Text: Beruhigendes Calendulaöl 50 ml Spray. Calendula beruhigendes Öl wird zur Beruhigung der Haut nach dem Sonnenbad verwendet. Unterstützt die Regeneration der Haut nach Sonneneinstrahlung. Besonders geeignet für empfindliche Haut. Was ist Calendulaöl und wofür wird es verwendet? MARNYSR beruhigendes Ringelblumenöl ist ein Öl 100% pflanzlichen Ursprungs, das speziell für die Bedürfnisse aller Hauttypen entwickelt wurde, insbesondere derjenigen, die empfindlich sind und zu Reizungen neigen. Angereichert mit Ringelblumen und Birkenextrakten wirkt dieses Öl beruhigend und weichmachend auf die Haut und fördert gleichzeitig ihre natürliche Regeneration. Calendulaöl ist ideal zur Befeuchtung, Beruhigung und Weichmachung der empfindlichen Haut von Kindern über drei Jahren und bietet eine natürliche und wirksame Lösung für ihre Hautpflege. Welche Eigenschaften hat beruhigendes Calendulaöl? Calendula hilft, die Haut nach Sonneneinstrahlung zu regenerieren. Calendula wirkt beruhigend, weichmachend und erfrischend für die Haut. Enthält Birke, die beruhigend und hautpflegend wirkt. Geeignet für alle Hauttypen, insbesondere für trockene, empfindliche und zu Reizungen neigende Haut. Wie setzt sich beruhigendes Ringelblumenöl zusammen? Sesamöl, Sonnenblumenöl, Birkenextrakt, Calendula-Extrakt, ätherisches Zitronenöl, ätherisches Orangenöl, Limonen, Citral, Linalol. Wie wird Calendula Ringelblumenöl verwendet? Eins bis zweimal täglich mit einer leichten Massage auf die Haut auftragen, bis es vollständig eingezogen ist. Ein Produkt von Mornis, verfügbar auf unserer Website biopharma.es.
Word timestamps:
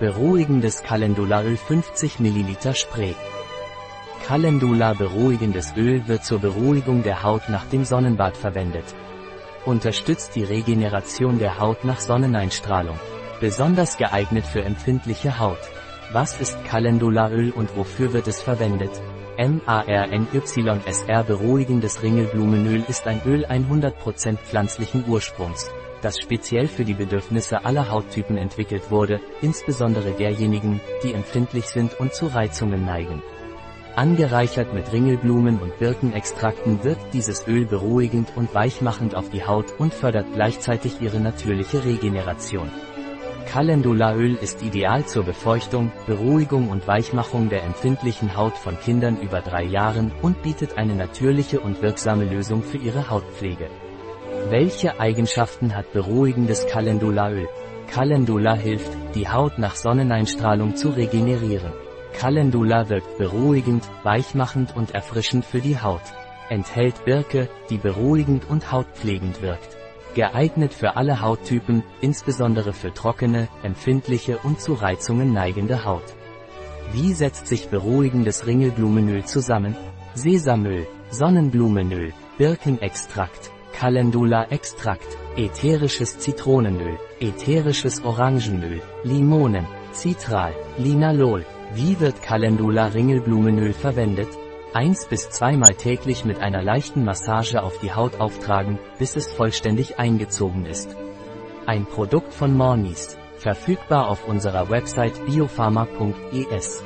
Beruhigendes 0.00 0.82
Calendulaöl 0.82 1.58
50 1.58 2.20
ml 2.20 2.74
Spray. 2.74 3.14
Calendula 4.26 4.94
beruhigendes 4.94 5.74
Öl 5.76 6.08
wird 6.08 6.24
zur 6.24 6.38
Beruhigung 6.38 7.02
der 7.02 7.22
Haut 7.22 7.50
nach 7.50 7.66
dem 7.66 7.84
Sonnenbad 7.84 8.34
verwendet. 8.34 8.94
Unterstützt 9.66 10.36
die 10.36 10.44
Regeneration 10.44 11.38
der 11.38 11.58
Haut 11.58 11.84
nach 11.84 12.00
Sonneneinstrahlung. 12.00 12.98
Besonders 13.40 13.98
geeignet 13.98 14.46
für 14.46 14.62
empfindliche 14.62 15.38
Haut. 15.38 15.60
Was 16.12 16.40
ist 16.40 16.64
Calendulaöl 16.64 17.50
und 17.50 17.76
wofür 17.76 18.14
wird 18.14 18.26
es 18.26 18.40
verwendet? 18.40 19.02
MARNYSR 19.36 21.24
beruhigendes 21.24 22.02
Ringelblumenöl 22.02 22.84
ist 22.88 23.06
ein 23.06 23.20
Öl 23.26 23.44
100% 23.44 24.38
pflanzlichen 24.38 25.04
Ursprungs, 25.06 25.70
das 26.02 26.18
speziell 26.18 26.68
für 26.68 26.84
die 26.84 26.94
Bedürfnisse 26.94 27.64
aller 27.64 27.90
Hauttypen 27.90 28.36
entwickelt 28.36 28.90
wurde, 28.90 29.20
insbesondere 29.42 30.12
derjenigen, 30.12 30.80
die 31.02 31.12
empfindlich 31.12 31.66
sind 31.66 31.98
und 31.98 32.14
zu 32.14 32.26
Reizungen 32.26 32.84
neigen. 32.84 33.22
Angereichert 33.96 34.72
mit 34.72 34.92
Ringelblumen 34.92 35.58
und 35.58 35.78
Birkenextrakten 35.78 36.84
wirkt 36.84 37.12
dieses 37.12 37.46
Öl 37.48 37.66
beruhigend 37.66 38.32
und 38.36 38.54
weichmachend 38.54 39.14
auf 39.14 39.30
die 39.30 39.44
Haut 39.44 39.74
und 39.78 39.92
fördert 39.92 40.26
gleichzeitig 40.32 41.00
ihre 41.00 41.20
natürliche 41.20 41.84
Regeneration. 41.84 42.70
Calendulaöl 43.50 44.36
ist 44.36 44.62
ideal 44.62 45.04
zur 45.06 45.24
Befeuchtung, 45.24 45.90
Beruhigung 46.06 46.68
und 46.70 46.86
Weichmachung 46.86 47.48
der 47.48 47.64
empfindlichen 47.64 48.36
Haut 48.36 48.56
von 48.56 48.78
Kindern 48.78 49.20
über 49.20 49.40
drei 49.40 49.64
Jahren 49.64 50.12
und 50.22 50.40
bietet 50.42 50.78
eine 50.78 50.94
natürliche 50.94 51.58
und 51.58 51.82
wirksame 51.82 52.24
Lösung 52.24 52.62
für 52.62 52.76
ihre 52.76 53.10
Hautpflege. 53.10 53.68
Welche 54.48 54.98
Eigenschaften 54.98 55.76
hat 55.76 55.92
beruhigendes 55.92 56.66
Calendulaöl? 56.66 57.48
Calendula 57.88 58.54
hilft, 58.54 58.90
die 59.14 59.28
Haut 59.28 59.58
nach 59.58 59.76
Sonneneinstrahlung 59.76 60.74
zu 60.74 60.88
regenerieren. 60.88 61.72
Calendula 62.12 62.88
wirkt 62.88 63.18
beruhigend, 63.18 63.84
weichmachend 64.02 64.74
und 64.74 64.94
erfrischend 64.94 65.44
für 65.44 65.60
die 65.60 65.78
Haut. 65.80 66.02
Enthält 66.48 67.04
Birke, 67.04 67.48
die 67.68 67.78
beruhigend 67.78 68.48
und 68.48 68.72
hautpflegend 68.72 69.42
wirkt. 69.42 69.76
Geeignet 70.14 70.74
für 70.74 70.96
alle 70.96 71.20
Hauttypen, 71.20 71.84
insbesondere 72.00 72.72
für 72.72 72.92
trockene, 72.92 73.46
empfindliche 73.62 74.38
und 74.38 74.60
zu 74.60 74.72
Reizungen 74.72 75.32
neigende 75.32 75.84
Haut. 75.84 76.14
Wie 76.92 77.12
setzt 77.12 77.46
sich 77.46 77.68
beruhigendes 77.68 78.46
Ringelblumenöl 78.46 79.24
zusammen? 79.24 79.76
Sesamöl, 80.14 80.88
Sonnenblumenöl, 81.10 82.12
Birkenextrakt, 82.36 83.52
Calendula-Extrakt, 83.80 85.16
ätherisches 85.38 86.18
Zitronenöl, 86.18 86.98
ätherisches 87.18 88.04
Orangenöl, 88.04 88.82
Limonen, 89.04 89.66
Citral, 89.94 90.52
Linalol. 90.76 91.46
Wie 91.72 91.98
wird 91.98 92.20
Calendula 92.20 92.88
Ringelblumenöl 92.88 93.72
verwendet? 93.72 94.28
Eins 94.74 95.06
bis 95.06 95.30
zweimal 95.30 95.76
täglich 95.76 96.26
mit 96.26 96.40
einer 96.40 96.62
leichten 96.62 97.06
Massage 97.06 97.62
auf 97.62 97.78
die 97.78 97.90
Haut 97.90 98.20
auftragen, 98.20 98.78
bis 98.98 99.16
es 99.16 99.32
vollständig 99.32 99.98
eingezogen 99.98 100.66
ist. 100.66 100.94
Ein 101.64 101.86
Produkt 101.86 102.34
von 102.34 102.54
Mornis, 102.54 103.16
verfügbar 103.38 104.10
auf 104.10 104.28
unserer 104.28 104.68
Website 104.68 105.24
biopharma.es. 105.24 106.84